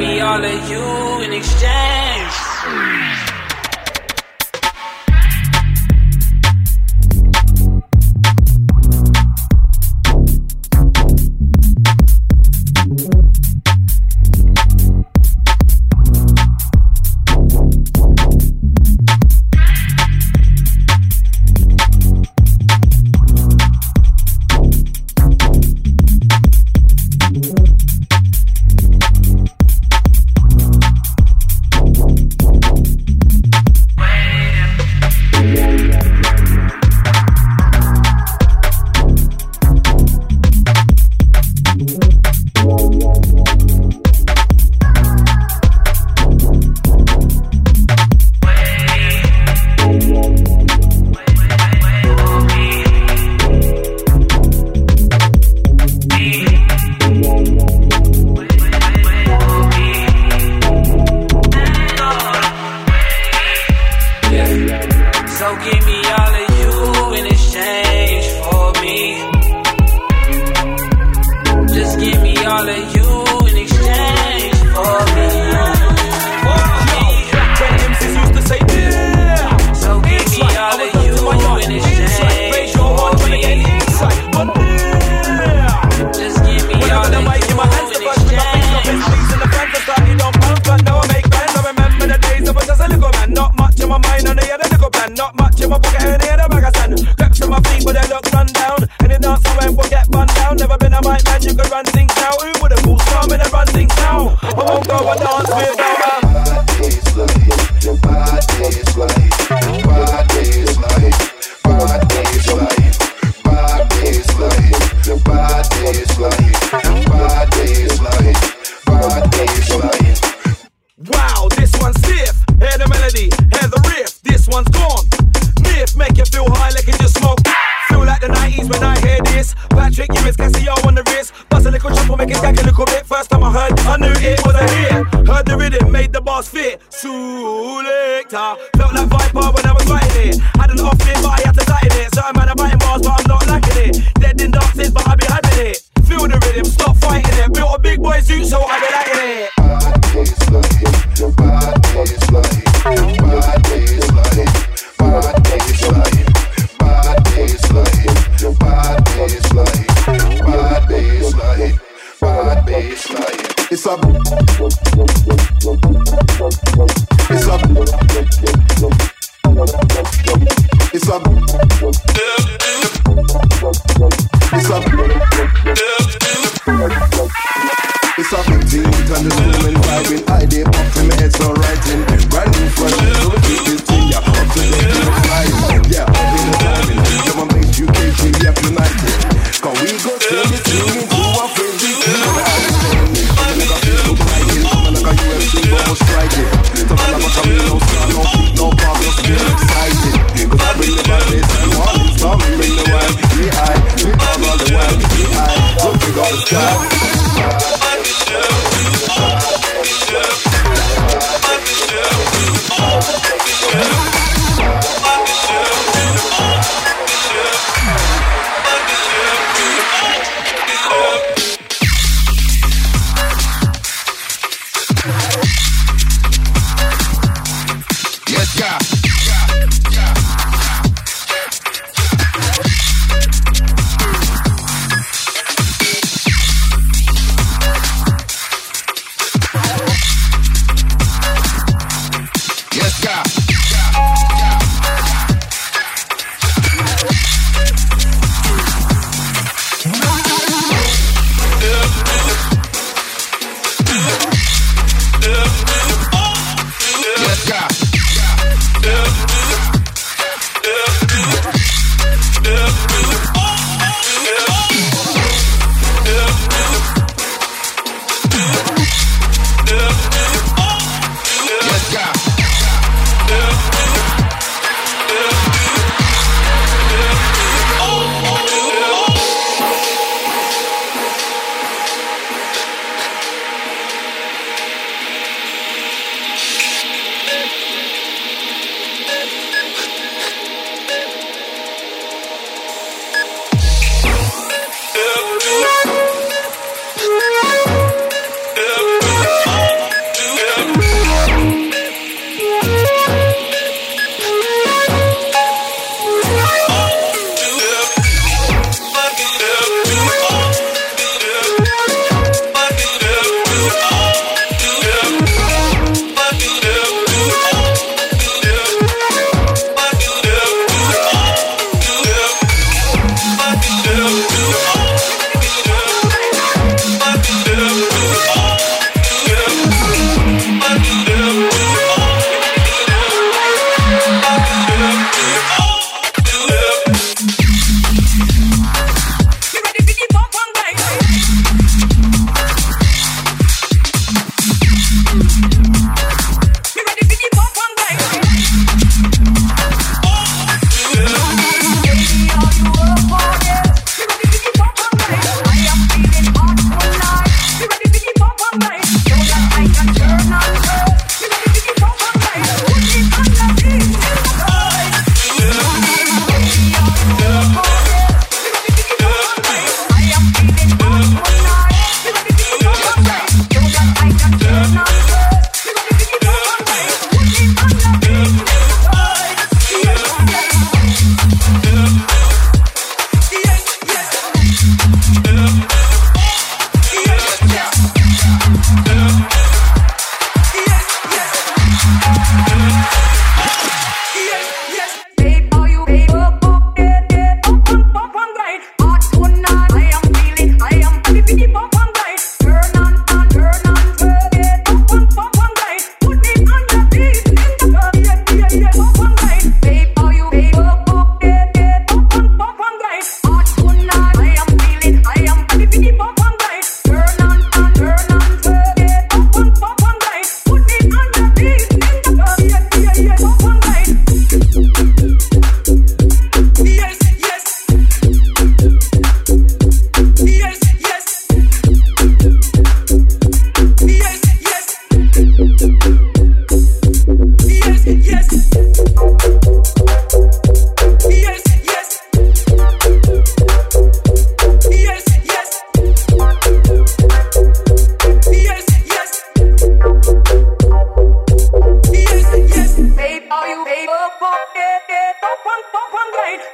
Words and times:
me 0.00 0.18
all 0.20 0.42
of 0.42 0.68
you 0.70 1.20
in 1.20 1.32
exchange 1.34 3.29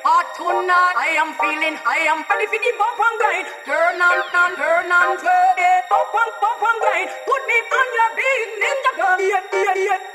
Hot 0.07 0.27
tonight, 0.39 0.95
I 0.97 1.19
am 1.21 1.35
feeling 1.37 1.77
high. 1.83 2.07
I'm 2.09 2.23
funny, 2.25 2.47
figgy, 2.47 2.73
bump 2.79 3.01
and 3.03 3.17
grind. 3.21 3.47
Turn 3.67 3.99
on, 4.01 4.19
on, 4.23 4.51
turn 4.55 4.89
on, 4.89 5.19
turn 5.19 5.59
it. 5.59 5.83
Bump, 5.91 6.09
bump, 6.15 6.33
bump 6.41 6.63
and 6.63 6.79
grind. 6.81 7.09
Put 7.27 7.43
me 7.45 7.59
on 7.59 7.89
your 7.99 8.11
big 8.17 8.49
ninja 8.63 8.93
girl. 8.97 9.19
Yeah, 9.19 9.43
yeah, 9.53 9.75
yeah. 9.77 10.06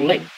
neglect 0.00 0.29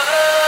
Oh 0.00 0.47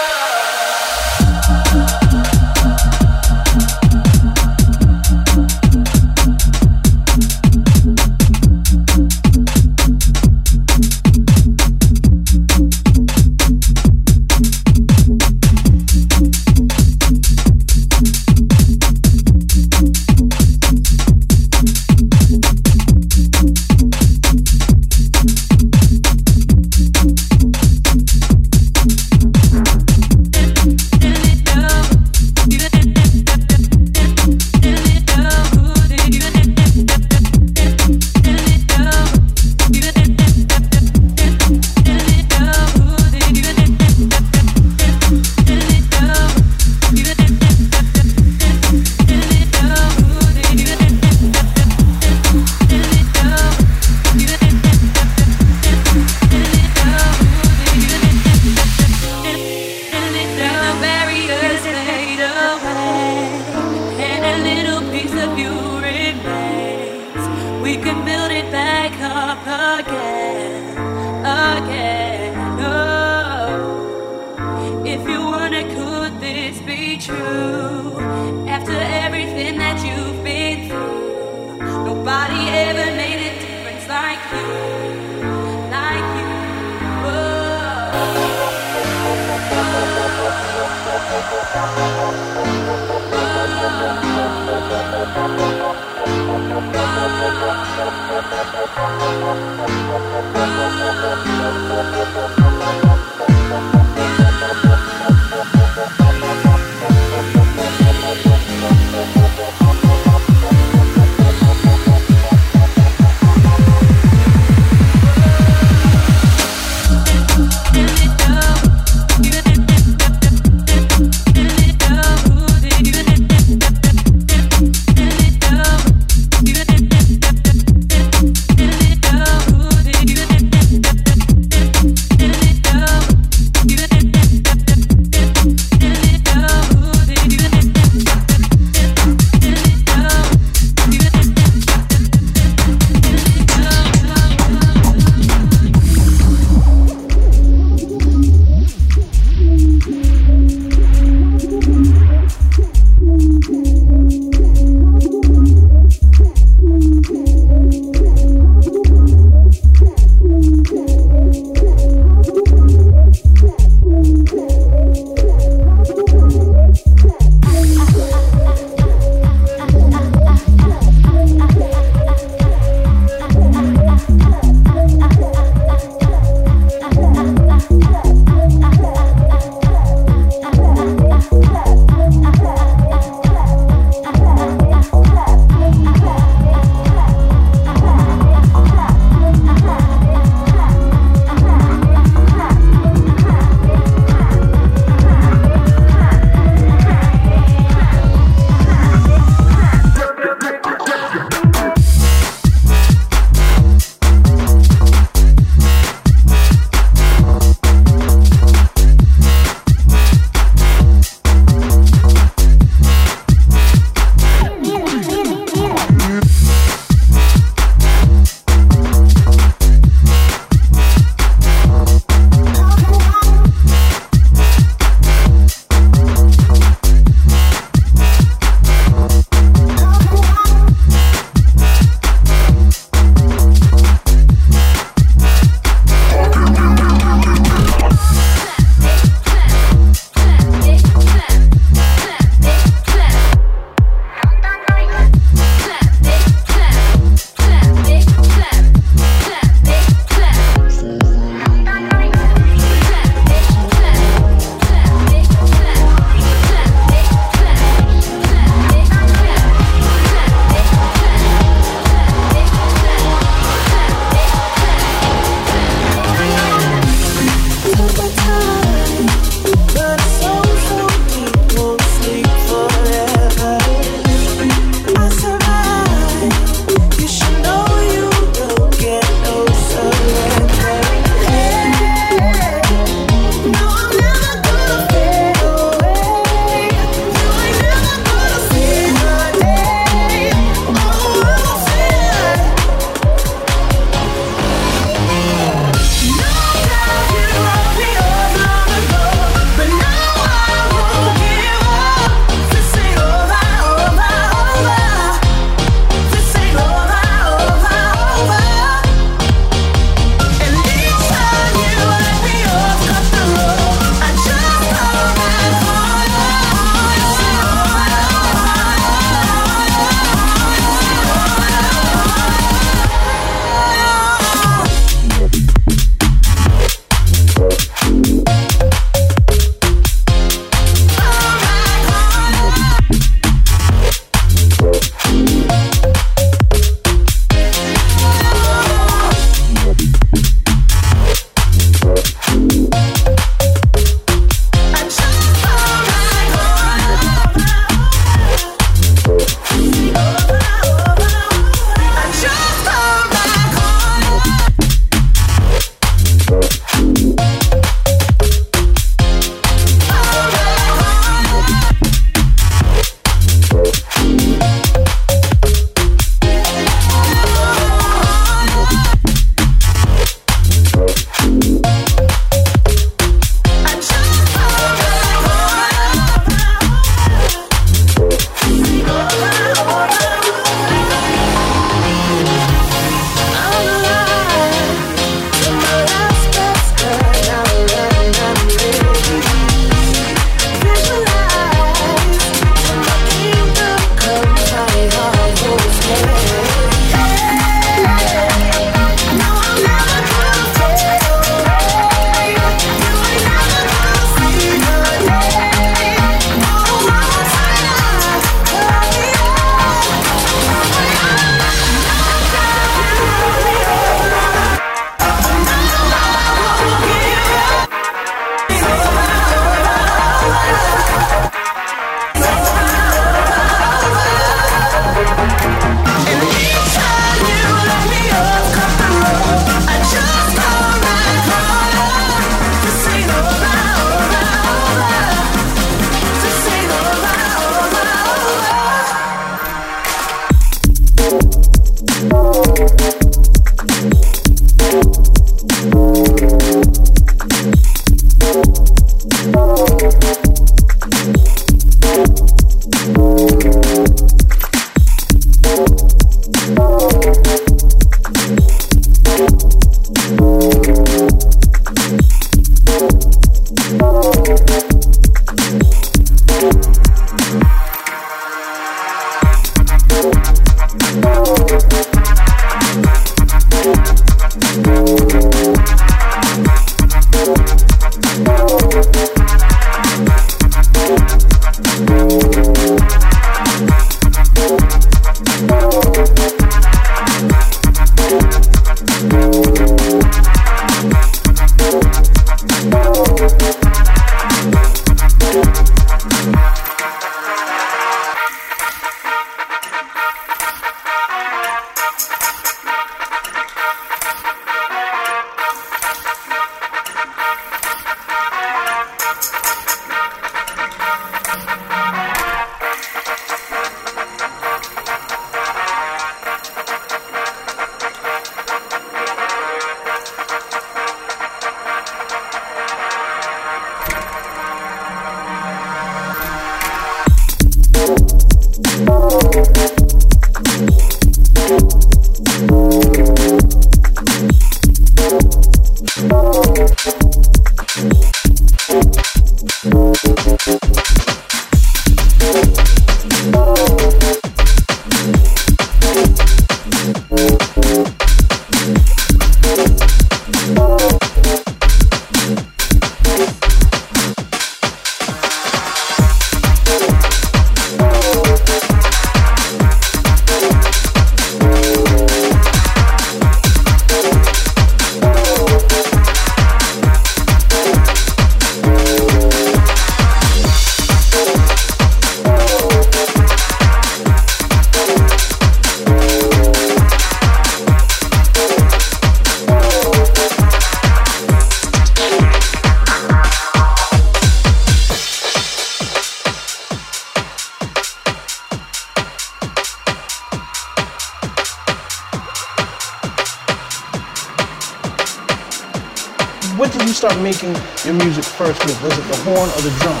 Was 599.44 599.52
the 599.52 599.58
horn 599.58 599.58
or 599.58 599.62
the 599.62 599.72
drum? 599.80 600.00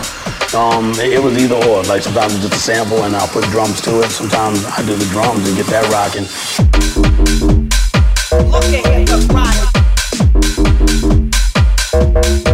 Um, 0.54 0.92
it, 0.98 1.22
was 1.22 1.36
either 1.36 1.56
or. 1.56 1.82
Like 1.82 2.02
sometimes 2.02 2.34
it's 2.34 2.44
just 2.44 2.54
a 2.54 2.58
sample 2.58 3.02
and 3.04 3.14
I'll 3.16 3.28
put 3.28 3.44
drums 3.44 3.80
to 3.82 4.00
it. 4.00 4.10
Sometimes 4.10 4.64
I 4.64 4.82
do 4.86 4.94
the 4.94 5.04
drums 5.06 5.46
and 5.46 5.56
get 5.56 5.66
that 5.66 5.88
rocking. 5.92 6.24
Look 8.50 8.64
at 8.64 8.86
him, 8.86 9.04
Look 12.44 12.53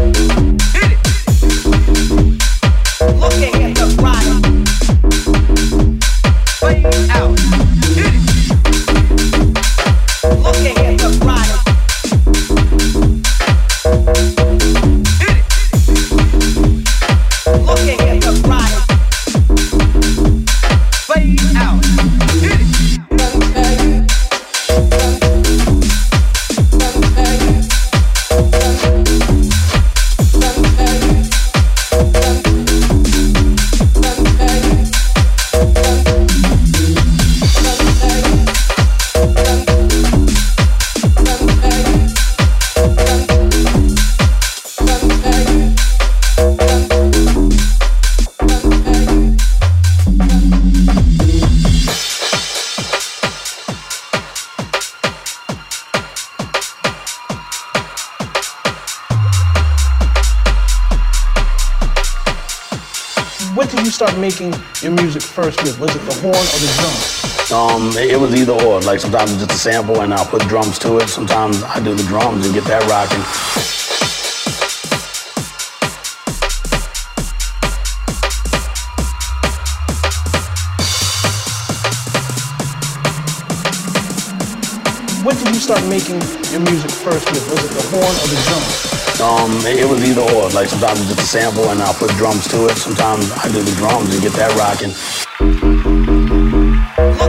first 65.30 65.62
with? 65.62 65.78
Was 65.78 65.94
it 65.94 66.02
the 66.02 66.14
horn 66.20 66.34
or 66.34 66.58
the 66.58 66.70
drum? 66.74 67.20
Um, 67.54 67.96
it 67.96 68.18
was 68.18 68.34
either 68.34 68.52
or. 68.52 68.80
Like 68.80 68.98
sometimes 68.98 69.30
it's 69.32 69.46
just 69.46 69.52
a 69.52 69.58
sample 69.58 70.02
and 70.02 70.12
I'll 70.12 70.26
put 70.26 70.42
drums 70.48 70.78
to 70.80 70.98
it. 70.98 71.08
Sometimes 71.08 71.62
I 71.62 71.78
do 71.78 71.94
the 71.94 72.02
drums 72.04 72.46
and 72.46 72.54
get 72.54 72.64
that 72.64 72.82
rocking. 72.90 73.22
When 85.24 85.36
did 85.36 85.54
you 85.54 85.60
start 85.60 85.84
making 85.86 86.18
your 86.50 86.60
music 86.66 86.90
first 86.90 87.30
with? 87.30 87.46
Was 87.50 87.64
it 87.64 87.74
the 87.78 87.86
horn 87.94 88.14
or 88.18 88.26
the 88.26 88.40
drum? 88.50 88.90
Um, 89.20 89.52
it, 89.68 89.84
was 89.84 90.00
either 90.00 90.24
or. 90.32 90.48
Like 90.56 90.72
sometimes 90.72 90.96
it's 91.04 91.12
just 91.12 91.20
a 91.20 91.28
sample 91.28 91.68
and 91.68 91.82
I'll 91.82 91.92
put 91.92 92.08
drums 92.16 92.48
to 92.48 92.64
it. 92.72 92.76
Sometimes 92.80 93.30
I 93.32 93.52
do 93.52 93.60
the 93.60 93.76
drums 93.76 94.14
and 94.14 94.22
get 94.24 94.32
that 94.40 94.48
rocking. 94.56 94.96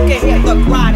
At 0.09 0.23
him, 0.23 0.43
the 0.43 0.55
Hit 0.65 0.95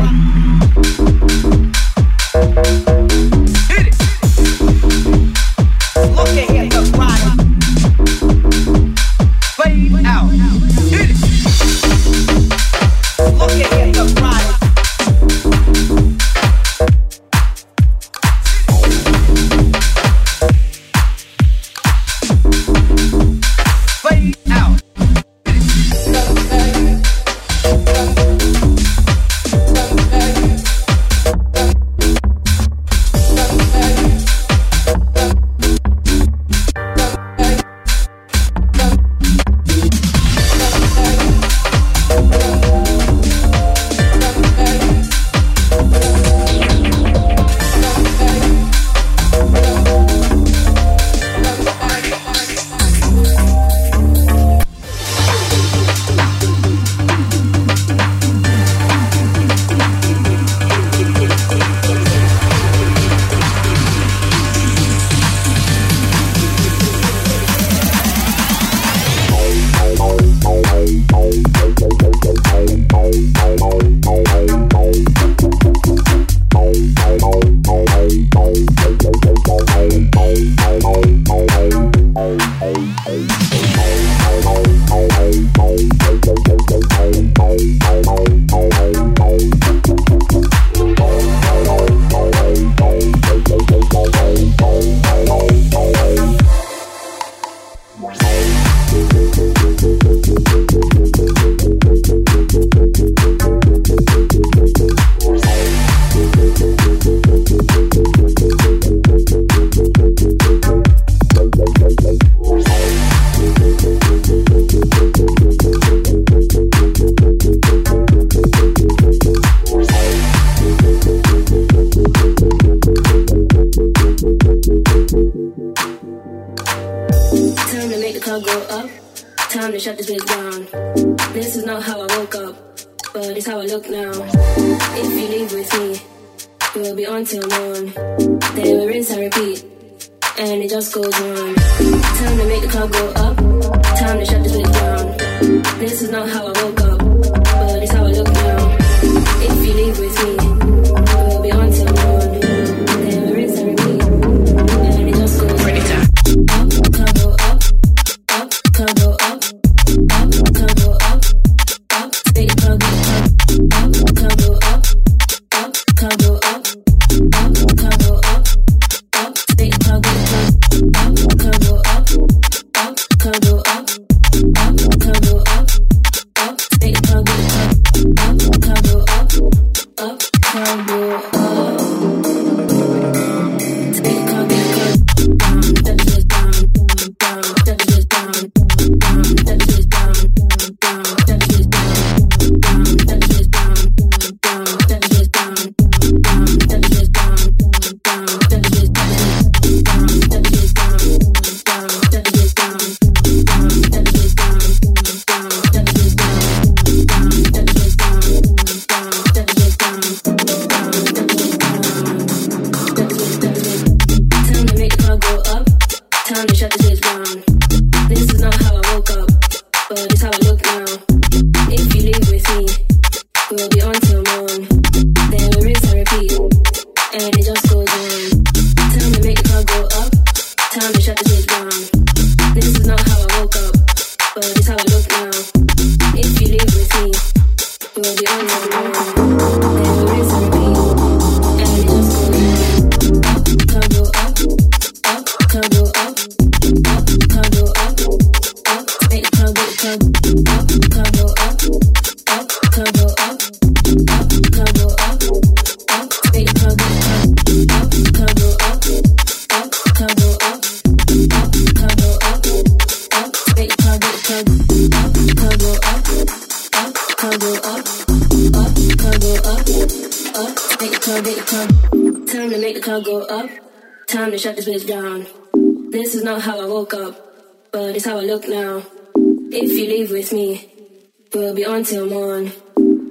on 281.76 281.84
till 281.84 282.08
morn. 282.10 282.52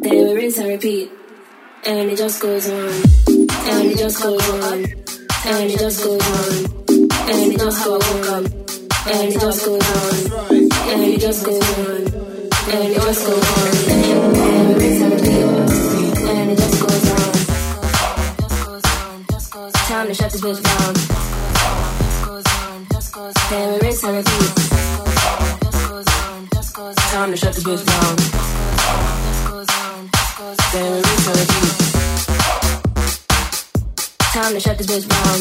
Then 0.01 0.27
we 0.27 0.33
rinse 0.33 0.57
and 0.57 0.69
repeat. 0.69 1.11
And 1.85 2.11
it 2.11 2.17
just 2.17 2.41
goes 2.41 2.71
on. 2.71 2.93
And 3.69 3.91
it 3.91 3.99
just 3.99 4.23
goes 4.23 4.49
on. 4.51 4.85
And 5.45 5.71
it 5.71 5.79
just 5.79 6.03
goes 6.03 6.23
on. 6.33 6.65
And 7.29 7.53
it 7.53 7.59
just 7.59 7.85
goes 7.85 8.29
on. 8.29 8.45
And 9.13 9.29
it 9.29 9.39
just 9.39 9.65
goes 9.65 9.85
on. 9.91 10.55
And 10.89 11.03
it 11.05 11.21
just 11.21 11.45
goes 11.45 11.63
on. 11.79 12.03
And 12.73 12.85
it 12.89 12.97
just 12.97 13.27
goes 13.27 13.49
on. 13.53 13.73
And 13.91 14.69
we 14.69 14.75
rinse 14.81 15.01
and 15.03 15.13
repeat. 15.13 15.45
And 16.31 16.51
it 16.51 16.57
just 16.57 16.81
goes 16.81 17.05
on. 17.11 17.33
Time 19.89 20.07
to 20.07 20.15
shut 20.15 20.33
this 20.33 20.41
bitch 20.41 20.63
down. 20.63 20.95
Then 23.51 23.73
we 23.73 23.79
rinse 23.87 24.05
and 24.05 24.17
repeat. 24.17 25.14
Time 26.75 27.31
to 27.31 27.37
shut 27.37 27.55
the 27.55 27.61
bitch 27.61 27.87
down. 27.87 28.17
Then 30.73 30.91
we 30.91 30.99
reach 30.99 31.29
on 31.29 31.35
the 31.39 31.47
beat. 31.55 31.71
Time 34.35 34.53
to 34.55 34.59
shut 34.59 34.79
the 34.79 34.83
bitch 34.83 35.07
down. 35.07 35.39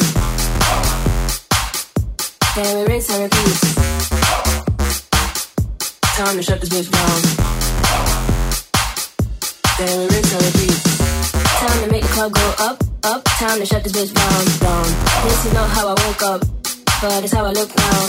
Then 2.54 2.76
we 2.78 2.84
rinse 2.86 3.10
and 3.10 3.22
repeat. 3.24 3.58
Time 6.14 6.36
to 6.36 6.42
shut 6.44 6.60
this 6.60 6.70
bitch 6.70 6.88
down. 6.92 7.20
Then 9.76 9.98
we 9.98 10.06
rinse 10.14 10.32
and 10.34 10.42
repeat. 10.46 10.78
Time 11.58 11.78
to 11.82 11.88
make 11.90 12.02
the 12.02 12.08
club 12.14 12.30
go 12.32 12.54
up, 12.60 12.78
up. 13.02 13.24
Time 13.24 13.58
to 13.58 13.66
shut 13.66 13.82
this 13.82 13.92
bitch 13.92 14.14
down, 14.14 14.44
down. 14.60 14.86
This 15.24 15.46
is 15.46 15.52
not 15.52 15.68
how 15.70 15.88
I 15.88 15.94
woke 16.06 16.22
up, 16.22 16.46
but 17.02 17.24
it's 17.24 17.32
how 17.32 17.44
I 17.44 17.50
look 17.50 17.74
now. 17.76 18.06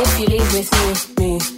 If 0.00 0.18
you 0.18 0.26
leave 0.28 0.50
with 0.54 0.72
me, 1.18 1.36
me. 1.36 1.57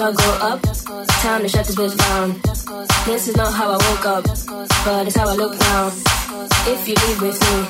Can't 0.00 0.16
go 0.16 0.30
up. 0.40 0.62
Time 1.20 1.42
to 1.42 1.48
shut 1.50 1.66
this 1.66 1.76
bitch 1.76 1.94
down. 1.98 2.40
This 3.04 3.28
is 3.28 3.36
not 3.36 3.52
how 3.52 3.72
I 3.72 3.76
woke 3.76 4.06
up, 4.06 4.24
but 4.82 5.06
it's 5.06 5.14
how 5.14 5.28
I 5.28 5.34
look 5.34 5.60
now. 5.60 5.88
If 6.72 6.88
you 6.88 6.94
leave 6.94 7.20
with 7.20 7.38
me, 7.38 7.66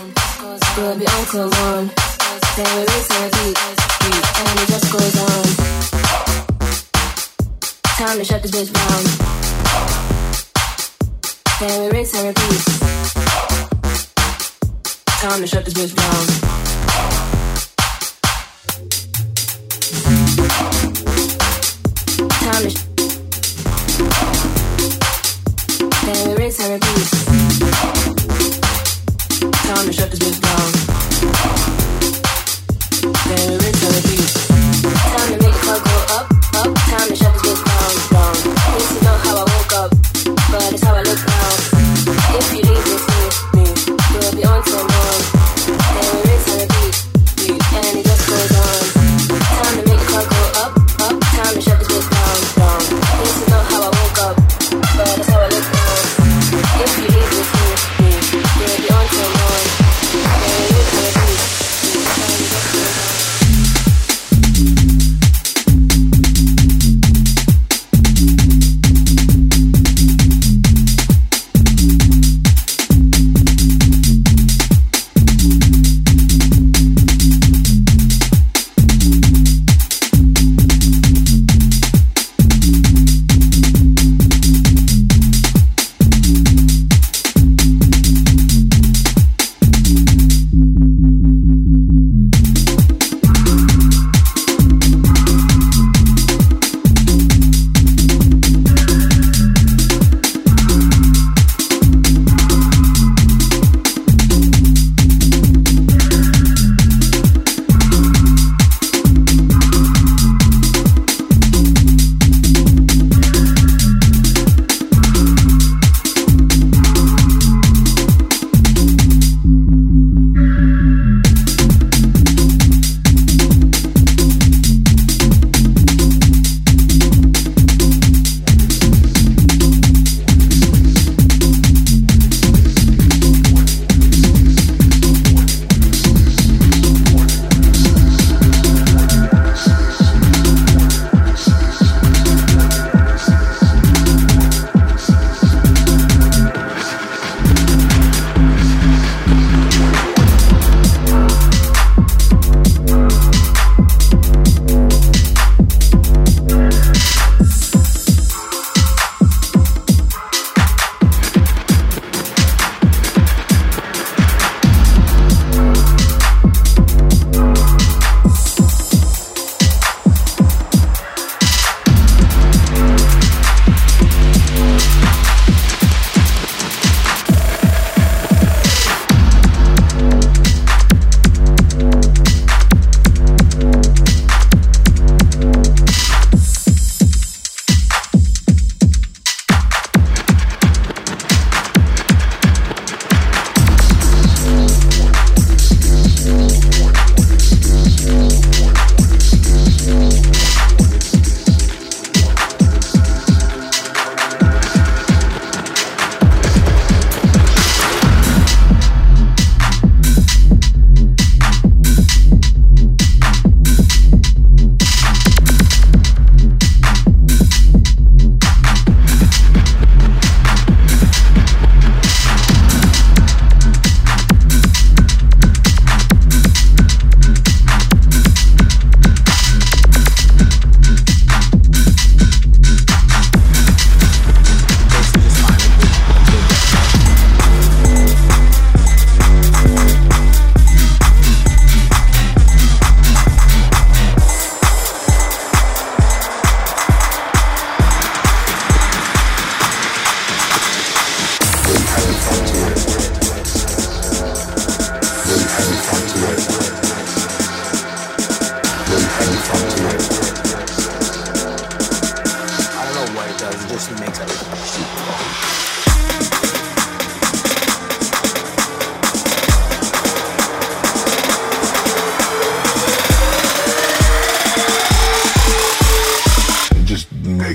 we'll 0.76 0.96
be 0.96 1.06
on 1.08 1.24
till 1.26 1.50
dawn. 1.50 1.90
Then 2.54 2.70
we 2.76 2.82
rinse 2.86 3.10
our 3.10 3.30
feet, 3.34 3.58
and 4.46 4.60
it 4.62 4.68
just 4.68 4.92
goes 4.92 5.16
on. 5.26 5.44
Time 7.98 8.18
to 8.18 8.24
shut 8.24 8.42
this 8.42 8.52
bitch 8.52 8.70
down. 8.78 9.02
Then 11.58 11.82
we 11.82 11.88
rinse 11.98 12.14
and 12.14 12.28
repeat. 12.28 12.62
Time 15.18 15.40
to 15.40 15.46
shut 15.48 15.64
this 15.64 15.74
bitch 15.74 15.94
down. 15.96 16.59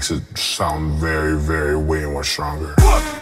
makes 0.10 0.24
it 0.24 0.38
sound 0.38 1.00
very, 1.00 1.36
very 1.38 1.76
way 1.78 2.06
more 2.06 2.24
stronger. 2.24 2.74
What? 2.78 3.16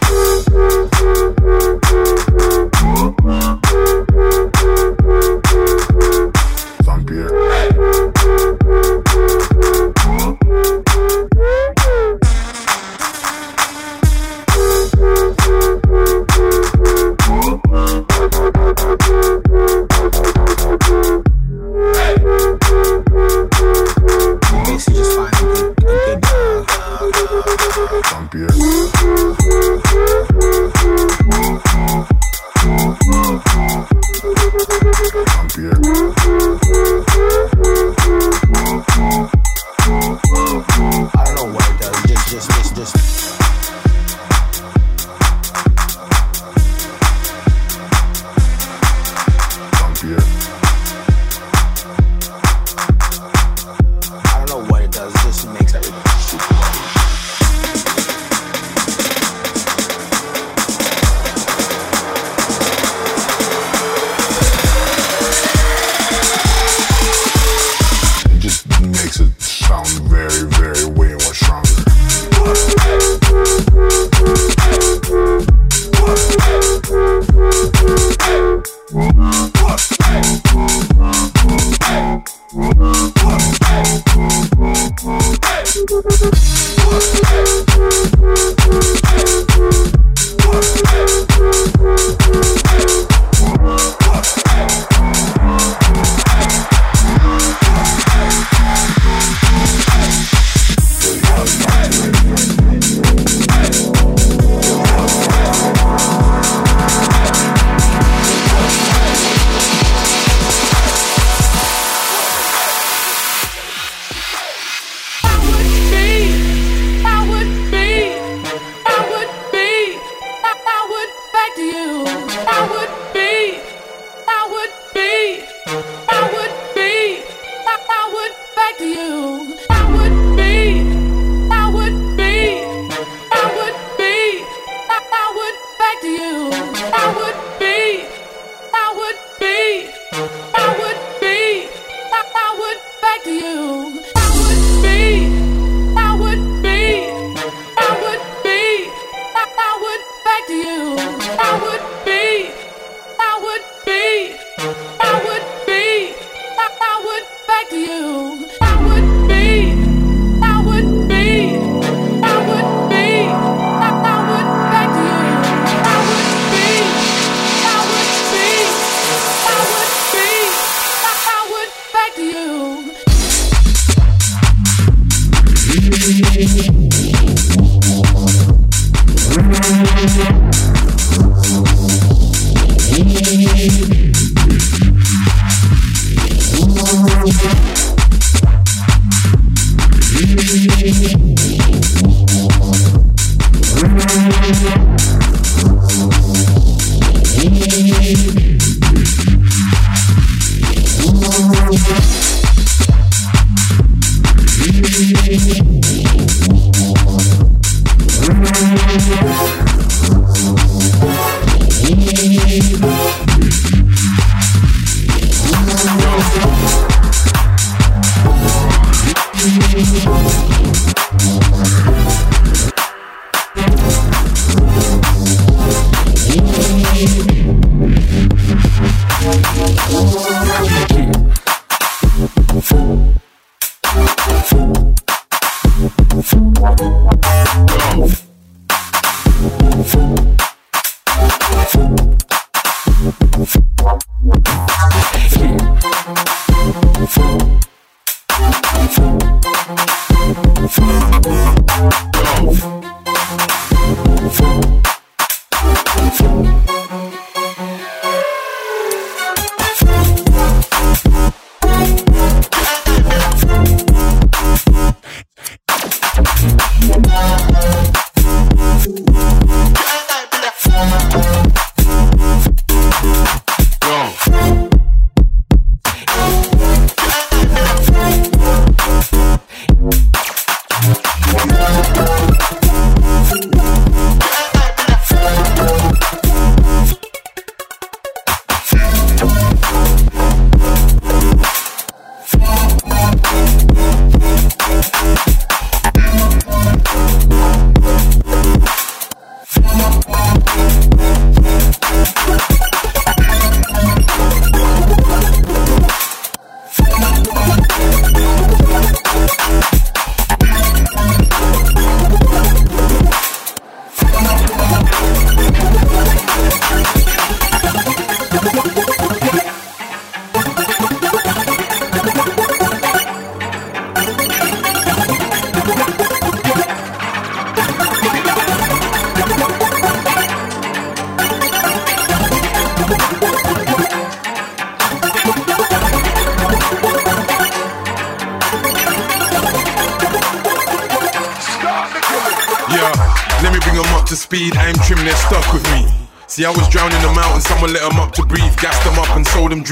you. 143.26 144.03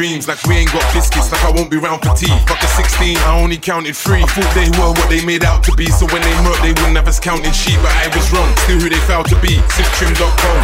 Dreams 0.02 0.26
like 0.26 0.42
we 0.50 0.58
ain't 0.58 0.72
got 0.74 0.82
biscuits, 0.90 1.30
like 1.30 1.46
I 1.46 1.54
won't 1.54 1.70
be 1.70 1.78
round 1.78 2.02
for 2.02 2.10
tea. 2.18 2.34
Fuck 2.50 2.58
a 2.58 2.66
16, 2.66 3.22
I 3.22 3.38
only 3.38 3.54
counted 3.54 3.94
three. 3.94 4.18
I 4.18 4.26
thought 4.34 4.50
they 4.50 4.66
were 4.74 4.90
what 4.90 5.06
they 5.06 5.22
made 5.22 5.46
out 5.46 5.62
to 5.70 5.72
be, 5.78 5.86
so 5.86 6.10
when 6.10 6.18
they 6.26 6.34
murked, 6.42 6.58
they 6.66 6.74
wouldn't 6.74 6.98
have 6.98 7.06
us 7.06 7.22
counting 7.22 7.54
sheep, 7.54 7.78
but 7.78 7.94
I 8.02 8.10
was 8.10 8.26
wrong. 8.34 8.50
Still 8.66 8.82
who 8.82 8.90
they 8.90 8.98
found 9.06 9.30
to 9.30 9.38
be, 9.38 9.62
sifttrim.com. 9.70 10.58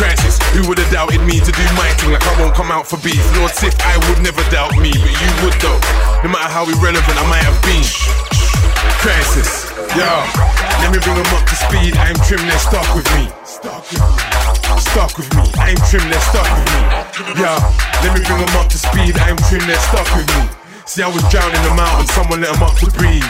Crisis, 0.00 0.40
who 0.56 0.64
would 0.72 0.80
have 0.80 0.88
doubted 0.88 1.20
me 1.20 1.36
to 1.36 1.52
do 1.52 1.64
my 1.76 1.84
thing 2.00 2.16
like 2.16 2.24
I 2.24 2.32
won't 2.40 2.56
come 2.56 2.72
out 2.72 2.88
for 2.88 2.96
beef? 3.04 3.20
Lord 3.36 3.52
Sif, 3.52 3.76
I 3.84 4.00
would 4.08 4.24
never 4.24 4.40
doubt 4.48 4.72
me, 4.80 4.96
but 4.96 5.12
you 5.20 5.30
would 5.44 5.56
though. 5.60 5.76
No 6.24 6.32
matter 6.32 6.48
how 6.48 6.64
irrelevant 6.64 7.20
I 7.20 7.28
might 7.28 7.44
have 7.44 7.60
been. 7.60 7.84
Crisis, 9.04 9.68
yo, 9.92 10.08
let 10.80 10.88
me 10.88 10.96
bring 11.04 11.20
them 11.20 11.28
up 11.36 11.44
to 11.44 11.56
speed. 11.60 11.92
I'm 12.00 12.16
trim, 12.24 12.40
they're 12.48 12.56
stuck 12.56 12.88
with 12.96 13.04
me. 13.20 13.28
Stuck 14.94 15.18
with 15.18 15.34
me, 15.34 15.42
I'm 15.58 15.74
trim, 15.90 16.08
they're 16.08 16.20
stuck 16.20 16.46
with 16.54 16.70
me. 16.70 17.42
Yeah, 17.42 17.58
let 18.04 18.14
me 18.14 18.24
bring 18.24 18.38
them 18.38 18.54
up 18.54 18.68
to 18.68 18.78
speed. 18.78 19.18
I'm 19.18 19.36
trim, 19.50 19.66
they're 19.66 19.76
stuck 19.90 20.06
with 20.14 20.28
me. 20.38 20.48
See, 20.86 21.02
I 21.02 21.08
was 21.08 21.20
drowning 21.32 21.60
them 21.66 21.80
out 21.80 21.98
and 21.98 22.08
someone 22.10 22.40
let 22.40 22.54
them 22.54 22.62
up 22.62 22.76
to 22.78 22.86
breathe. 22.92 23.26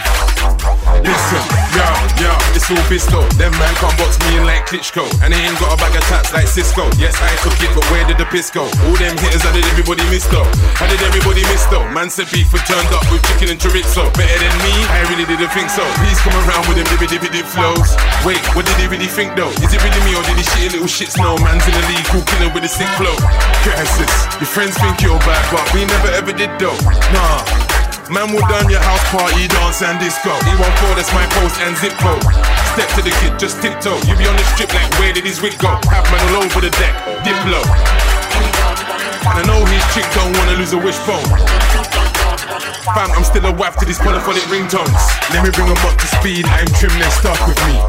Listen, 1.04 1.44
yo, 1.76 1.84
yo, 2.16 2.32
it's 2.56 2.64
all 2.72 2.80
Bisto. 2.88 3.20
Them 3.36 3.52
man 3.60 3.74
can't 3.76 3.92
box 4.00 4.16
me 4.24 4.40
in 4.40 4.44
like 4.48 4.64
Klitschko. 4.64 5.04
And 5.20 5.36
they 5.36 5.40
ain't 5.44 5.60
got 5.60 5.76
a 5.76 5.76
bag 5.76 5.92
of 5.92 6.04
tats 6.08 6.32
like 6.32 6.48
Cisco. 6.48 6.88
Yes, 6.96 7.12
I 7.20 7.28
took 7.44 7.52
it, 7.60 7.68
but 7.76 7.84
where 7.92 8.08
did 8.08 8.16
the 8.16 8.24
piss 8.32 8.48
go? 8.48 8.64
All 8.64 8.96
them 8.96 9.12
hitters, 9.20 9.44
how 9.44 9.52
did 9.52 9.68
everybody 9.68 10.00
miss 10.08 10.24
though? 10.32 10.48
How 10.80 10.88
did 10.88 11.00
everybody 11.04 11.44
miss 11.52 11.68
though? 11.68 11.84
Man 11.92 12.08
said 12.08 12.32
beef 12.32 12.48
was 12.56 12.64
turned 12.64 12.88
up 12.96 13.04
with 13.12 13.20
chicken 13.28 13.52
and 13.52 13.60
chorizo. 13.60 14.08
Better 14.16 14.38
than 14.40 14.54
me? 14.64 14.72
I 14.88 15.04
really 15.12 15.28
didn't 15.28 15.52
think 15.52 15.68
so. 15.68 15.84
Please 16.00 16.16
come 16.24 16.36
around 16.48 16.64
with 16.72 16.80
them 16.80 16.88
dibby 16.88 17.04
dibby 17.04 17.28
dip 17.28 17.44
flows. 17.52 17.92
Wait, 18.24 18.40
what 18.56 18.64
did 18.64 18.80
he 18.80 18.88
really 18.88 19.10
think 19.10 19.36
though? 19.36 19.52
Is 19.60 19.76
it 19.76 19.80
really 19.84 20.00
me 20.08 20.16
or 20.16 20.24
did 20.24 20.40
he 20.40 20.44
shit 20.44 20.72
a 20.72 20.80
little 20.80 20.88
shit 20.88 21.12
snow? 21.12 21.36
Man's 21.44 21.68
in 21.68 21.76
the 21.76 21.84
league, 21.92 22.08
who 22.08 22.24
killing 22.32 22.52
with 22.56 22.64
a 22.64 22.72
sick 22.72 22.88
flow. 22.96 23.16
Crisis, 23.60 24.12
your 24.40 24.48
friends 24.48 24.72
think 24.80 25.04
you're 25.04 25.20
bad, 25.28 25.44
but 25.52 25.64
we 25.76 25.84
never 25.84 26.10
ever 26.16 26.32
did 26.32 26.52
though. 26.56 26.76
Nah. 27.12 27.63
Man 28.12 28.28
will 28.36 28.44
done 28.52 28.68
your 28.68 28.84
house 28.84 29.00
party, 29.08 29.48
dance 29.48 29.80
and 29.80 29.96
disco. 29.96 30.36
E14, 30.44 30.92
that's 30.92 31.08
my 31.16 31.24
post 31.40 31.56
and 31.64 31.72
zip 31.80 31.96
code. 32.04 32.20
Step 32.76 32.88
to 32.98 33.00
the 33.00 33.14
kid, 33.24 33.38
just 33.40 33.62
tiptoe. 33.64 33.96
You 34.04 34.12
be 34.20 34.28
on 34.28 34.36
the 34.36 34.44
strip 34.52 34.68
like, 34.76 34.92
where 35.00 35.12
did 35.12 35.24
his 35.24 35.40
wig 35.40 35.56
go? 35.56 35.72
Have 35.88 36.04
man 36.12 36.20
all 36.36 36.44
over 36.44 36.60
the 36.60 36.68
deck, 36.76 36.92
diplo. 37.24 37.64
And 39.24 39.40
I 39.40 39.42
know 39.48 39.64
his 39.64 39.80
chick 39.96 40.04
don't 40.12 40.36
wanna 40.36 40.60
lose 40.60 40.76
a 40.76 40.80
wishbone. 40.80 41.24
Fam, 42.92 43.08
I'm 43.16 43.24
still 43.24 43.46
a 43.48 43.52
wife 43.56 43.80
to 43.80 43.88
these 43.88 43.98
polyphonic 43.98 44.44
ringtones. 44.52 45.00
Let 45.32 45.40
me 45.40 45.48
bring 45.48 45.72
them 45.72 45.80
up 45.88 45.96
to 45.96 46.06
speed. 46.20 46.44
I'm 46.44 46.68
trim, 46.76 46.92
they're 47.00 47.08
stuck 47.08 47.40
with 47.48 47.56
me. 47.64 47.80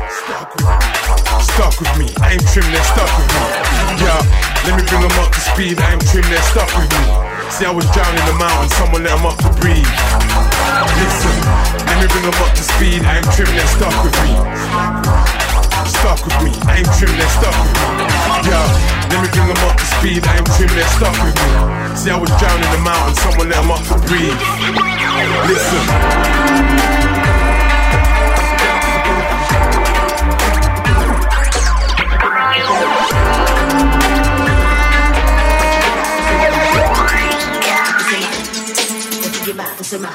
Stuck 1.44 1.76
with 1.76 1.92
me. 2.00 2.08
I'm 2.24 2.40
trim, 2.56 2.64
they're 2.72 2.88
stuck 2.88 3.12
with 3.20 3.28
me. 3.36 3.44
Yeah, 4.00 4.24
let 4.64 4.80
me 4.80 4.84
bring 4.88 5.04
them 5.04 5.16
up 5.20 5.36
to 5.36 5.42
speed. 5.44 5.76
I'm 5.76 6.00
trim, 6.08 6.24
they're 6.32 6.48
stuck 6.48 6.72
with 6.80 6.88
me. 7.04 7.25
See, 7.50 7.66
I 7.66 7.72
was 7.72 7.86
drowning 7.92 8.20
in 8.20 8.26
the 8.26 8.38
mountain, 8.40 8.70
someone 8.78 9.04
let 9.04 9.18
him 9.18 9.26
up 9.26 9.38
to 9.44 9.50
breathe. 9.62 9.86
Listen, 10.98 11.36
let 11.86 11.98
me 12.02 12.08
bring 12.10 12.26
him 12.26 12.38
up 12.42 12.52
to 12.56 12.64
speed. 12.64 13.06
I 13.06 13.22
ain't 13.22 13.30
trimming 13.34 13.58
that 13.58 13.70
stuff 13.76 13.96
with 14.04 14.16
me. 14.26 14.34
Stuck 15.86 16.20
with 16.26 16.40
me, 16.42 16.52
I 16.66 16.82
ain't 16.82 16.92
trimming 16.98 17.22
that 17.22 17.32
stuff 17.38 17.56
with 17.56 17.72
me. 17.72 17.86
Yeah, 18.50 18.66
let 19.14 19.20
me 19.22 19.30
bring 19.32 19.50
him 19.50 19.62
up 19.68 19.78
to 19.78 19.86
speed. 20.00 20.22
I 20.26 20.42
ain't 20.42 20.50
trimming 20.58 20.80
that 20.82 20.90
stuff 20.98 21.16
with 21.22 21.38
me. 21.38 21.50
See, 21.96 22.12
I 22.12 22.18
was 22.20 22.34
drowning 22.42 22.66
in 22.66 22.72
the 22.74 22.84
mountain, 22.84 23.16
someone 23.22 23.48
let 23.50 23.62
him 23.62 23.72
up 23.72 23.84
to 23.88 23.96
breathe. 24.10 24.36
Listen. 25.48 25.86
Thank 33.76 34.10
you. 34.10 34.15
Kusama, 39.56 39.76
Kusama. 39.78 40.10